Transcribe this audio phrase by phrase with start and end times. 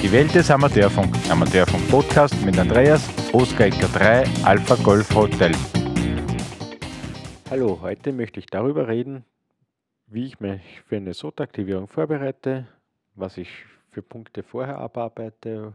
[0.00, 1.14] Die Welt des Amateurfunk.
[1.30, 5.52] Amateurfunk Podcast mit Andreas, Oscar Ecker 3, Alpha Golf Hotel.
[7.50, 9.24] Hallo, heute möchte ich darüber reden,
[10.06, 12.68] wie ich mich für eine SOT-Aktivierung vorbereite,
[13.14, 13.48] was ich
[13.90, 15.74] für Punkte vorher abarbeite,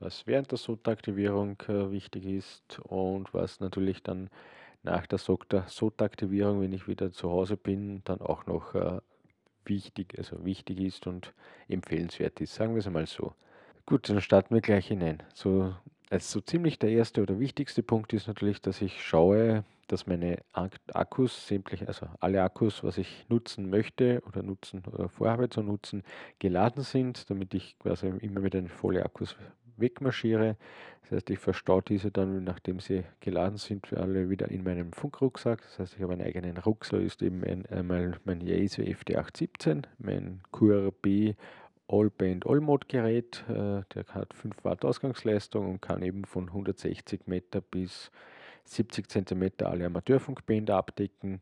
[0.00, 4.28] was während der SOT-Aktivierung äh, wichtig ist und was natürlich dann
[4.82, 9.00] nach der SOT-Aktivierung, wenn ich wieder zu Hause bin, dann auch noch äh,
[9.68, 11.32] wichtig, also wichtig ist und
[11.68, 13.34] empfehlenswert ist, sagen wir es einmal so.
[13.86, 15.22] Gut, dann starten wir gleich hinein.
[15.34, 15.74] So,
[16.10, 20.38] also so ziemlich der erste oder wichtigste Punkt ist natürlich, dass ich schaue, dass meine
[20.92, 26.02] Akkus, sämtliche, also alle Akkus, was ich nutzen möchte oder nutzen oder vorhabe zu nutzen,
[26.38, 29.36] geladen sind, damit ich quasi immer wieder eine volle Akkus
[29.80, 30.56] wegmarschiere.
[31.02, 35.62] Das heißt, ich verstaue diese dann, nachdem sie geladen sind, alle wieder in meinem Funkrucksack.
[35.62, 37.00] Das heißt, ich habe einen eigenen Rucksack.
[37.00, 41.34] Ist eben ein, einmal mein Yaesu FD817, mein QRB
[41.88, 43.44] All-Band All-Mode-Gerät.
[43.48, 48.10] Äh, der hat 5 Watt Ausgangsleistung und kann eben von 160 Meter bis
[48.64, 51.40] 70 cm alle Amateurfunkbänder abdecken.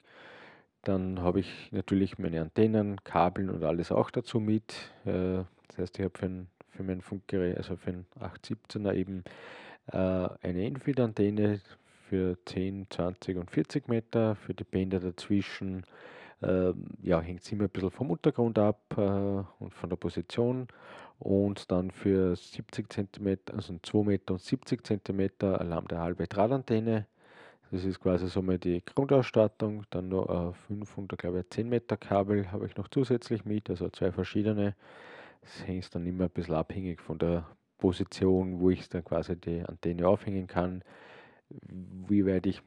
[0.82, 4.92] Dann habe ich natürlich meine Antennen, Kabeln und alles auch dazu mit.
[5.04, 9.24] Äh, das heißt, ich habe für ein für mein Funkgerät, also für ein 817er eben
[9.92, 11.60] äh, eine Infeed-Antenne
[12.08, 15.84] für 10, 20 und 40 Meter, für die Bänder dazwischen.
[16.42, 20.68] Äh, ja, hängt es immer ein bisschen vom Untergrund ab äh, und von der Position.
[21.18, 27.06] Und dann für 70 cm, also 2 Meter und 70 cm eine Lambda halbe Drahtantenne.
[27.70, 29.84] Das ist quasi so mal die Grundausstattung.
[29.90, 34.12] Dann noch 500, glaube ich, 10 Meter Kabel habe ich noch zusätzlich mit, also zwei
[34.12, 34.74] verschiedene.
[35.46, 37.46] Das hängt dann immer ein bisschen abhängig von der
[37.78, 40.82] Position, wo ich dann quasi die Antenne aufhängen kann,
[41.68, 42.62] wie weit ich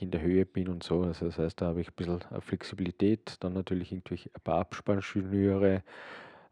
[0.00, 1.02] in der Höhe bin und so.
[1.02, 5.82] Also das heißt, da habe ich ein bisschen Flexibilität, dann natürlich irgendwelche ein paar Abspannschnüre,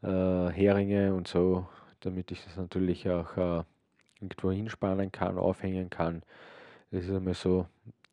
[0.03, 1.69] äh, Heringe und so,
[2.01, 3.63] damit ich das natürlich auch äh,
[4.21, 6.25] irgendwo hinspannen kann, aufhängen kann.
[6.91, 7.69] Das ist einmal so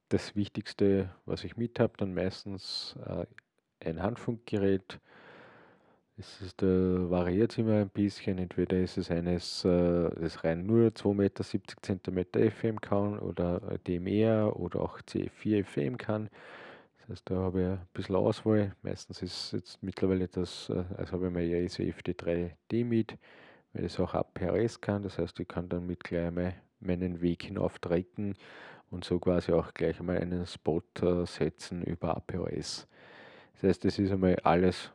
[0.10, 1.94] das Wichtigste, was ich mit habe.
[1.98, 3.26] Dann meistens äh,
[3.84, 5.00] ein Handfunkgerät,
[6.22, 8.38] es ist, äh, variiert immer ein bisschen.
[8.38, 13.60] Entweder ist es eines, äh, das rein nur 2 Meter 70 cm FM kann oder
[13.88, 16.30] DMR oder auch C4 FM kann.
[17.00, 18.76] Das heißt, da habe ich ein bisschen Auswahl.
[18.84, 23.18] Meistens ist jetzt mittlerweile das, äh, also habe ich mir ja ISO FD3D mit,
[23.74, 25.02] weil es auch APRS kann.
[25.04, 28.36] Das heißt, ich kann dann mit gleich einmal meinen Weg hinauftreten
[28.92, 32.88] und so quasi auch gleich einmal einen Spot äh, setzen über APRS.
[33.54, 34.92] Das heißt, das ist einmal alles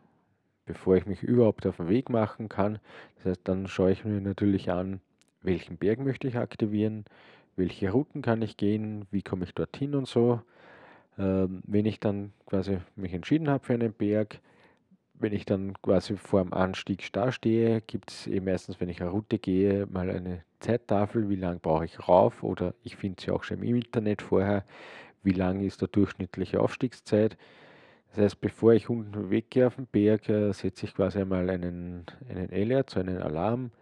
[0.67, 2.79] bevor ich mich überhaupt auf den Weg machen kann.
[3.17, 5.01] Das heißt, dann schaue ich mir natürlich an,
[5.43, 7.05] welchen Berg möchte ich aktivieren,
[7.57, 10.43] welche Routen kann ich gehen, wie komme ich dorthin und so.
[11.19, 14.41] Ähm, wenn ich dann quasi mich entschieden habe für einen Berg,
[15.15, 17.31] wenn ich dann quasi vor dem Anstieg da
[17.87, 21.87] gibt es eh meistens, wenn ich eine Route gehe, mal eine Zeittafel, wie lange brauche
[21.87, 24.65] ich rauf oder ich finde sie auch schon im Internet vorher,
[25.23, 27.39] wie lang ist der durchschnittliche Aufstiegszeit.
[28.17, 32.07] Das heißt, bevor ich unten weggehe auf den Berg, äh, setze ich quasi einmal einen,
[32.31, 33.73] einen Alert, so einen Alarm,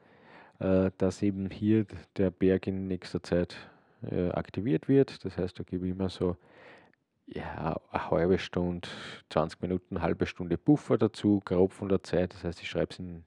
[0.59, 1.87] äh, dass eben hier
[2.17, 3.57] der Berg in nächster Zeit
[4.11, 5.25] äh, aktiviert wird.
[5.25, 6.37] Das heißt, da gebe ich immer so
[7.27, 8.89] ja, eine halbe Stunde,
[9.31, 12.35] 20 Minuten, eine halbe Stunde Puffer dazu, grob von der Zeit.
[12.35, 13.23] Das heißt, ich schreibe es in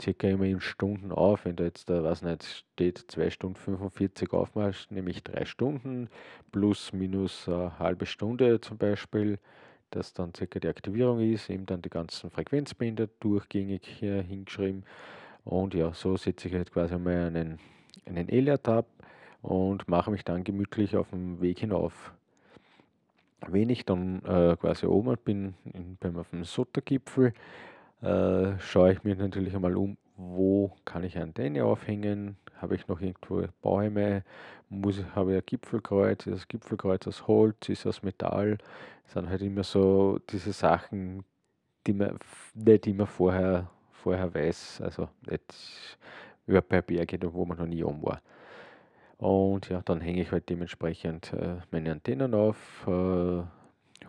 [0.00, 1.46] circa immer in Stunden auf.
[1.46, 2.44] Wenn da jetzt, da, was nicht,
[2.74, 6.10] steht 2 Stunden 45 Aufmarsch, nämlich 3 Stunden
[6.52, 9.38] plus minus eine halbe Stunde zum Beispiel
[9.90, 14.84] dass dann circa die Aktivierung ist, eben dann die ganzen Frequenzbänder durchgängig hier hingeschrieben.
[15.44, 17.58] Und ja, so setze ich halt quasi mal einen,
[18.06, 18.86] einen Alert ab
[19.42, 22.12] und mache mich dann gemütlich auf dem Weg hinauf.
[23.46, 27.32] Wenn ich dann äh, quasi oben bin, in, beim auf dem Sottergipfel,
[28.02, 32.86] äh, schaue ich mir natürlich einmal um, wo kann ich eine Antenne aufhängen, habe ich
[32.88, 34.24] noch irgendwo Bäume,
[34.68, 38.58] muss, habe ich ein Gipfelkreuz, ist das Gipfelkreuz aus Holz, ist aus Metall,
[39.04, 41.24] das sind halt immer so diese Sachen,
[41.86, 42.18] die man
[42.54, 45.98] nicht immer vorher, vorher weiß, also nicht
[46.46, 48.20] über bei Berge, wo man noch nie um war.
[49.18, 53.42] Und ja, dann hänge ich halt dementsprechend äh, meine Antennen auf, äh,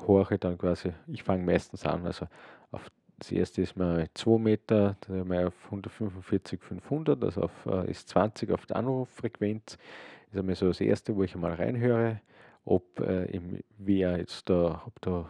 [0.07, 2.27] horche dann quasi, ich fange meistens an, also
[2.71, 2.85] auf
[3.19, 7.91] das erste ist mal 2 Meter, da haben wir auf 145, 500, also auf, äh,
[7.91, 9.77] ist 20 auf der Anruffrequenz.
[10.27, 12.21] Das ist einmal so das erste, wo ich einmal reinhöre,
[12.65, 15.29] ob, äh, im, wer jetzt da, ob da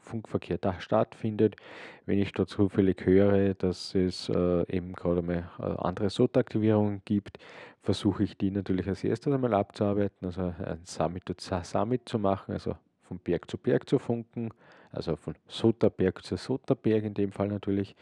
[0.00, 1.56] Funkverkehr da stattfindet.
[2.06, 7.38] Wenn ich da zufällig höre, dass es äh, eben gerade mal äh, andere SOT-Aktivierungen gibt,
[7.82, 12.76] versuche ich die natürlich als erstes einmal abzuarbeiten, also ein Summit, Summit zu machen, also
[13.02, 14.50] von Berg zu Berg zu funken,
[14.92, 17.94] also von Soterberg zu Soterberg in dem Fall natürlich.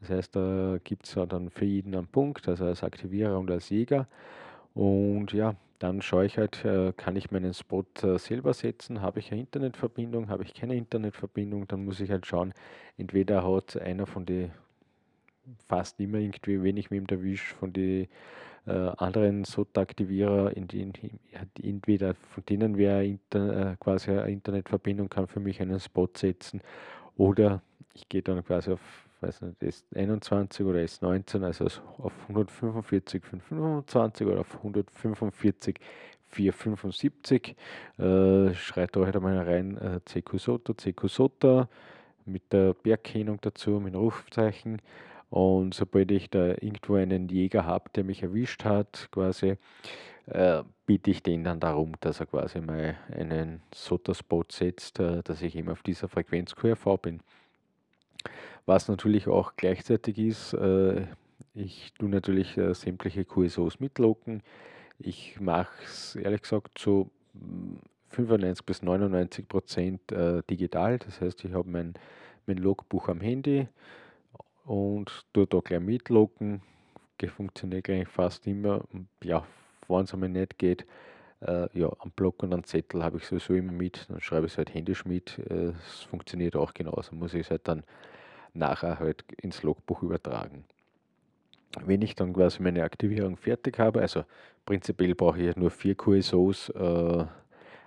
[0.00, 3.70] Das heißt, da gibt es dann für jeden einen Punkt, also als Aktivierer und als
[3.70, 4.06] Jäger.
[4.74, 9.20] Und ja, dann schaue ich halt, äh, kann ich meinen Spot äh, selber setzen, habe
[9.20, 12.54] ich eine Internetverbindung, habe ich keine Internetverbindung, dann muss ich halt schauen,
[12.96, 14.50] entweder hat einer von den
[15.66, 18.08] fast immer irgendwie, wenn ich mit ihm erwische, von den
[18.66, 20.90] äh, anderen SOTA-Aktivierer, in die,
[21.62, 26.60] entweder von denen wer inter, äh, quasi eine Internetverbindung kann für mich einen Spot setzen
[27.16, 27.62] oder
[27.94, 31.64] ich gehe dann quasi auf weiß nicht, S21 oder S19, also
[31.98, 35.80] auf 145 525 oder auf 145
[36.26, 37.56] 475.
[37.98, 41.68] Äh, schreit da halt einmal rein äh, CQ SOTA, CQ SOTA
[42.26, 44.80] mit der Bergkennung dazu, mit dem Rufzeichen.
[45.34, 49.56] Und sobald ich da irgendwo einen Jäger habe, der mich erwischt hat, quasi,
[50.26, 55.42] äh, bitte ich den dann darum, dass er quasi mal einen SOTA-Spot setzt, äh, dass
[55.42, 57.18] ich eben auf dieser Frequenz QRV bin.
[58.64, 61.04] Was natürlich auch gleichzeitig ist, äh,
[61.52, 64.40] ich tue natürlich äh, sämtliche QSOs mitlocken.
[65.00, 67.10] Ich mache es ehrlich gesagt zu
[68.10, 71.00] 95 bis 99 Prozent äh, digital.
[71.00, 71.94] Das heißt, ich habe mein,
[72.46, 73.66] mein Logbuch am Handy
[74.64, 76.62] und tue da gleich mitloggen.
[77.36, 78.82] Funktioniert eigentlich fast immer.
[79.22, 79.46] Ja,
[79.88, 80.84] wenn es einmal nicht geht,
[81.40, 84.06] äh, ja, am Block und am Zettel habe ich sowieso immer mit.
[84.10, 85.38] Dann schreibe ich es halt händisch mit.
[85.38, 87.14] Äh, es funktioniert auch genauso.
[87.14, 87.82] Muss ich es halt dann
[88.52, 90.64] nachher halt ins Logbuch übertragen.
[91.84, 94.24] Wenn ich dann quasi meine Aktivierung fertig habe, also
[94.66, 97.24] prinzipiell brauche ich nur vier QSOs, äh,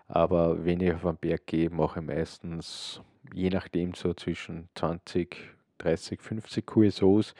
[0.08, 3.02] aber wenn ich auf einen Berg gehe, mache ich meistens
[3.34, 7.34] je nachdem so zwischen 20, 30, 50 QSOs.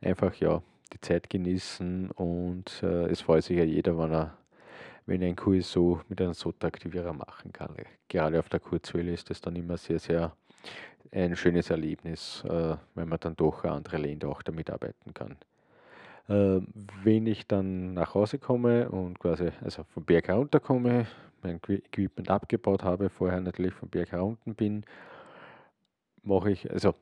[0.00, 0.62] Einfach ja,
[0.92, 4.36] die Zeit genießen und äh, es freut sich ja jeder, wenn er
[5.06, 7.74] wenn ein QSO mit einem SOTA-Aktivierer machen kann.
[8.06, 10.36] Gerade auf der Kurzwelle ist das dann immer sehr, sehr
[11.12, 15.36] ein schönes Erlebnis, äh, wenn man dann doch andere Länder auch damit arbeiten kann.
[16.28, 16.64] Äh,
[17.02, 21.06] wenn ich dann nach Hause komme und quasi also vom Berg herunterkomme,
[21.42, 24.84] mein Equipment abgebaut habe, vorher natürlich vom Berg herunten bin,
[26.22, 26.94] mache ich, also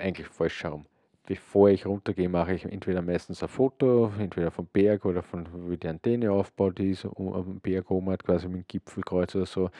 [0.00, 0.86] eigentlich falsch herum.
[1.26, 5.76] Bevor ich runtergehe, mache ich entweder meistens ein Foto, entweder vom Berg oder von wie
[5.76, 9.70] die Antenne aufgebaut ist, um, am Berg oben hat, quasi mit dem Gipfelkreuz oder so.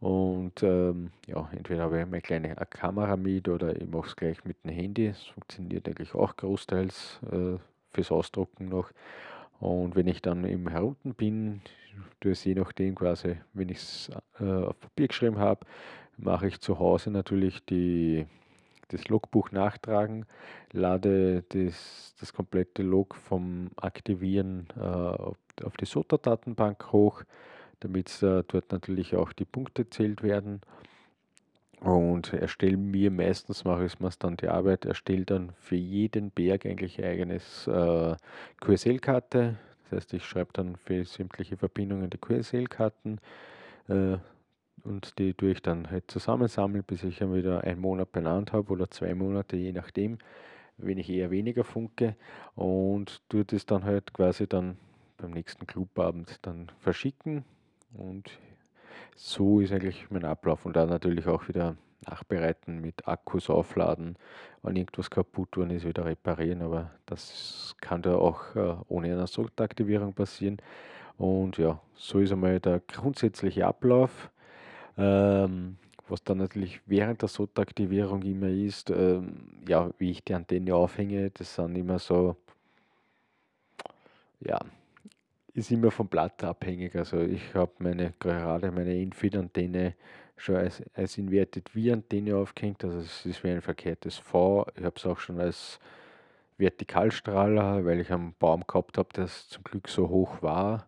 [0.00, 4.44] Und ähm, ja, entweder habe ich eine kleine Kamera mit oder ich mache es gleich
[4.44, 5.08] mit dem Handy.
[5.08, 7.58] Das funktioniert eigentlich auch großteils äh,
[7.92, 8.90] fürs Ausdrucken noch.
[9.58, 11.62] Und wenn ich dann eben herunten bin,
[12.20, 14.10] tue es je nachdem quasi, wenn ich es
[14.40, 15.66] äh, auf Papier geschrieben habe,
[16.18, 18.26] mache ich zu Hause natürlich die,
[18.88, 20.26] das Logbuch nachtragen,
[20.72, 25.36] lade das, das komplette Log vom Aktivieren äh, auf,
[25.80, 27.24] die SOTA-Datenbank hoch
[27.80, 30.60] damit äh, dort natürlich auch die Punkte zählt werden.
[31.80, 36.64] Und erstellen mir, meistens mache ich es dann die Arbeit, erstelle dann für jeden Berg
[36.64, 38.16] eigentlich eine eigenes äh,
[38.60, 39.56] QSL-Karte.
[39.84, 43.18] Das heißt, ich schreibe dann für sämtliche Verbindungen die QSL-Karten
[43.88, 44.16] äh,
[44.86, 48.72] und die tue ich dann halt zusammensammeln, bis ich dann wieder einen Monat benannt habe
[48.72, 50.18] oder zwei Monate, je nachdem,
[50.78, 52.16] wenn ich eher weniger funke
[52.54, 54.76] und tue das dann halt quasi dann
[55.16, 57.44] beim nächsten Clubabend dann verschicken
[57.94, 58.30] und
[59.14, 60.66] so ist eigentlich mein Ablauf.
[60.66, 64.16] Und dann natürlich auch wieder nachbereiten mit Akkus aufladen,
[64.62, 66.62] wenn irgendwas kaputt worden ist, wieder reparieren.
[66.62, 70.58] Aber das kann da auch äh, ohne eine Sotaktivierung passieren.
[71.16, 74.30] Und ja, so ist einmal der grundsätzliche Ablauf.
[74.96, 75.76] Ähm,
[76.08, 81.30] was dann natürlich während der SOTA-Aktivierung immer ist, ähm, ja, wie ich die Antenne aufhänge,
[81.30, 82.36] das sind immer so,
[84.40, 84.58] ja,
[85.54, 86.94] ist immer vom Blatt abhängig.
[86.94, 89.94] Also ich habe meine gerade meine Infeed-Antenne
[90.36, 92.84] schon als, als Inverted V-Antenne aufgehängt.
[92.84, 94.66] Also es ist wie ein verkehrtes V.
[94.76, 95.80] Ich habe es auch schon als
[96.58, 100.86] Vertikalstrahler, weil ich einen Baum gehabt habe, der zum Glück so hoch war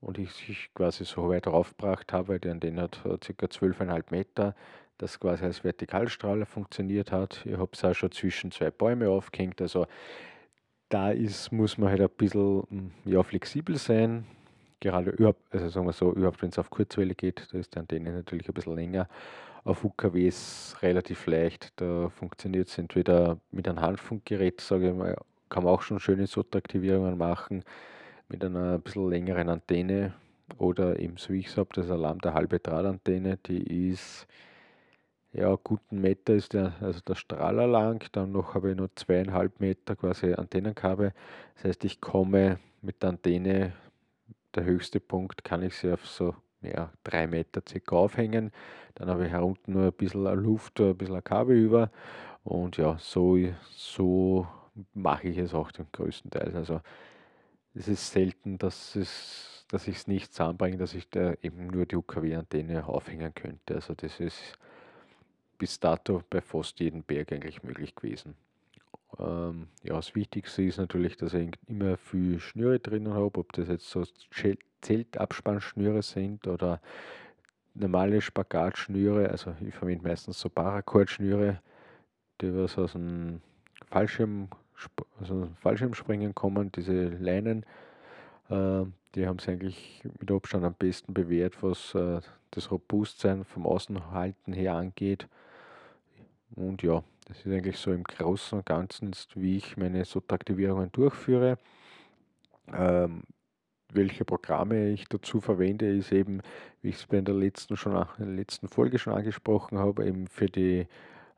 [0.00, 3.46] und ich sich quasi so weit raufgebracht habe, die Antenne hat ca.
[3.46, 4.54] 12,5 Meter,
[4.98, 7.42] das quasi als Vertikalstrahler funktioniert hat.
[7.44, 9.60] Ich habe es auch schon zwischen zwei Bäume aufgehängt.
[9.60, 9.86] Also
[10.88, 14.26] da ist, muss man halt ein bisschen hm, ja, flexibel sein.
[14.80, 17.78] Gerade überhaupt, also sagen wir so, überhaupt wenn es auf Kurzwelle geht, da ist die
[17.78, 19.08] Antenne natürlich ein bisschen länger.
[19.64, 21.72] Auf UKW ist relativ leicht.
[21.76, 25.16] Da funktioniert es entweder mit einem Handfunkgerät, sage ich mal,
[25.48, 27.64] kann man auch schon schöne SOT-Aktivierungen machen,
[28.28, 30.14] mit einer ein bisschen längeren Antenne
[30.58, 34.26] oder eben so wie ich es habe, das Alarm der halbe Drahtantenne, die ist
[35.32, 39.60] ja, guten Meter ist der, also der Strahler lang, dann noch habe ich noch zweieinhalb
[39.60, 41.12] Meter quasi Antennenkabel.
[41.56, 43.74] Das heißt, ich komme mit der Antenne,
[44.54, 48.50] der höchste Punkt kann ich sie auf so ja, drei Meter circa aufhängen.
[48.94, 51.90] Dann habe ich herunten nur ein bisschen Luft, ein bisschen Kabel über.
[52.42, 53.36] Und ja, so,
[53.70, 54.46] so
[54.94, 56.56] mache ich es auch den größten Teil.
[56.56, 56.80] Also
[57.76, 61.86] es ist selten, dass, es, dass ich es nicht zusammenbringe, dass ich da eben nur
[61.86, 63.74] die UKW-Antenne aufhängen könnte.
[63.74, 64.58] Also das ist
[65.58, 68.34] bis dato bei fast jedem Berg eigentlich möglich gewesen.
[69.18, 73.68] Ähm, ja, das Wichtigste ist natürlich, dass ich immer viel Schnüre drinnen habe, ob das
[73.68, 74.04] jetzt so
[74.80, 76.80] Zeltabspannschnüre sind oder
[77.74, 79.30] normale Spagatschnüre.
[79.30, 81.60] Also ich verwende meistens so Paracord-Schnüre,
[82.40, 83.40] die was aus dem
[83.86, 84.48] Fallschirm,
[85.20, 87.64] also Fallschirmspringen kommen, diese Leinen.
[88.48, 93.66] Äh, die haben sich eigentlich mit Abstand am besten bewährt, was äh, das Robustsein vom
[93.66, 95.26] Außenhalten her angeht.
[96.54, 101.58] Und ja, das ist eigentlich so im Großen und Ganzen, wie ich meine SOT-Aktivierungen durchführe.
[102.72, 103.22] Ähm,
[103.92, 106.40] welche Programme ich dazu verwende, ist eben,
[106.82, 110.26] wie ich es bei der letzten, schon, in der letzten Folge schon angesprochen habe, eben
[110.28, 110.86] für die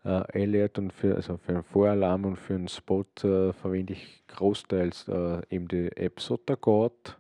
[0.08, 4.24] äh, Alert und für, also für einen Voralarm und für einen Spot äh, verwende ich
[4.28, 7.18] großteils äh, eben die App Sottergord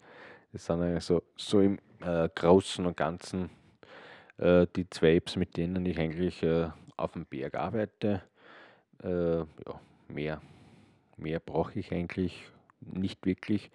[0.54, 3.50] Das sind also so im äh, Großen und Ganzen
[4.38, 8.22] äh, die zwei Apps, mit denen ich eigentlich äh, auf dem Berg arbeite.
[9.04, 9.46] Ja,
[10.08, 10.40] mehr,
[11.22, 12.44] mehr brauche ich eigentlich
[12.82, 13.72] nicht wirklich.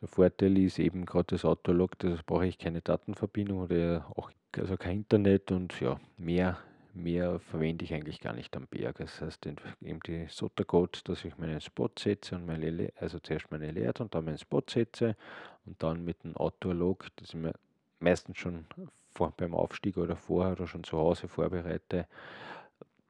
[0.00, 4.76] Der Vorteil ist eben gerade das Autolog, da brauche ich keine Datenverbindung oder auch also
[4.76, 6.58] kein Internet und ja, mehr
[6.98, 8.98] mehr verwende ich eigentlich gar nicht am Berg.
[8.98, 13.70] Das heißt, eben die Sottercode, dass ich meinen Spot setze und meine, also zuerst meine
[13.70, 15.16] Leert und dann meinen Spot setze
[15.64, 17.54] und dann mit dem Autolog, das ich mir
[18.00, 18.66] meistens schon
[19.14, 22.06] vor, beim Aufstieg oder vorher oder schon zu Hause vorbereite,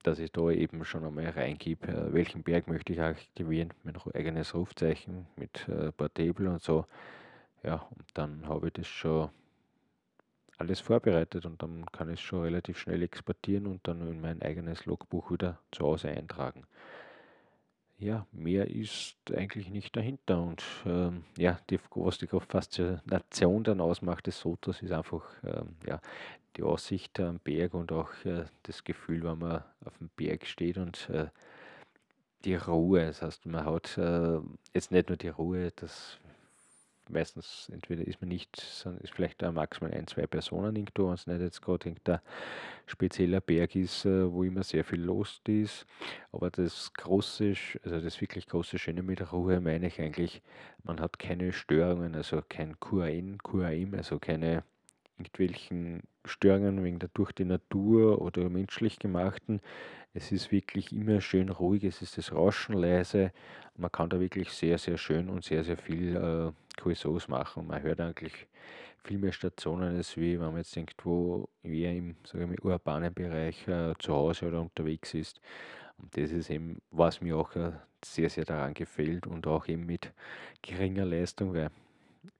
[0.09, 4.55] dass ich da eben schon einmal reingebe, äh, welchen Berg möchte ich aktivieren, mein eigenes
[4.55, 6.87] Rufzeichen mit äh, Portable und so.
[7.63, 9.29] Ja, und dann habe ich das schon
[10.57, 14.41] alles vorbereitet und dann kann ich es schon relativ schnell exportieren und dann in mein
[14.41, 16.65] eigenes Logbuch wieder zu Hause eintragen.
[18.01, 24.29] Ja, mehr ist eigentlich nicht dahinter und ähm, ja, die, was die Faszination dann ausmacht
[24.29, 26.01] des Sotos ist einfach ähm, ja,
[26.57, 30.79] die Aussicht am Berg und auch äh, das Gefühl, wenn man auf dem Berg steht
[30.79, 31.27] und äh,
[32.45, 33.07] die Ruhe.
[33.07, 34.39] Das heißt, man hat äh,
[34.75, 36.19] jetzt nicht nur die Ruhe, das
[37.11, 41.27] meistens entweder ist man nicht, ist vielleicht da maximal ein, zwei Personen irgendwo, wenn es
[41.27, 42.21] nicht jetzt gerade ein
[42.87, 45.87] spezieller Berg ist, äh, wo immer sehr viel los ist.
[46.33, 50.43] Aber das große, also das wirklich große Schöne mit Ruhe meine ich eigentlich,
[50.85, 54.65] man hat keine Störungen, also kein QAN, QAM, also keine
[55.19, 59.61] irgendwelchen Störungen wegen der, durch die Natur oder menschlich gemachten.
[60.15, 63.33] Es ist wirklich immer schön ruhig, es ist das Rauschen leise.
[63.77, 67.67] Man kann da wirklich sehr, sehr schön und sehr, sehr viel äh, QSOs machen.
[67.67, 68.47] Man hört eigentlich
[69.05, 73.67] viel mehr Stationen, als wie wenn man jetzt irgendwo eher im, sagen wir, urbanen Bereich
[73.69, 75.41] äh, zu Hause oder unterwegs ist.
[75.99, 77.73] Und das ist eben, was mir auch äh,
[78.05, 80.13] sehr, sehr daran gefällt und auch eben mit
[80.63, 81.71] geringer Leistung, weil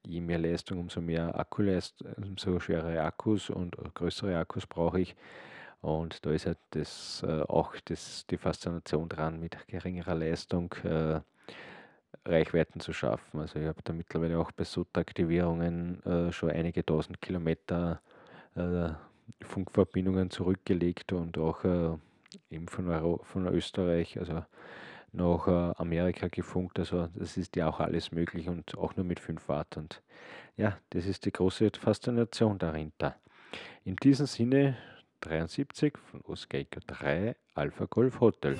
[0.05, 5.15] je mehr Leistung, umso mehr Akkuleistung, umso schwerere Akkus und größere Akkus brauche ich.
[5.81, 11.21] Und da ist halt das, äh, auch das, die Faszination dran, mit geringerer Leistung äh,
[12.25, 13.39] Reichweiten zu schaffen.
[13.39, 18.01] Also ich habe da mittlerweile auch bei SUT-Aktivierungen äh, schon einige tausend Kilometer
[18.55, 18.89] äh,
[19.41, 21.97] Funkverbindungen zurückgelegt und auch äh,
[22.49, 24.43] eben von, Euro, von Österreich, also
[25.11, 26.79] nach äh, Amerika gefunkt.
[26.79, 29.77] Also das ist ja auch alles möglich und auch nur mit 5 Watt.
[29.77, 30.01] Und
[30.57, 33.15] ja, das ist die große Faszination dahinter.
[33.83, 34.77] In diesem Sinne
[35.21, 38.57] 73 von Oscar 3 Alpha Golf Hotel.